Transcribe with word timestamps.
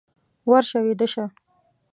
ورشه 0.49 0.77
ويده 0.83 1.07
شه! 1.13 1.25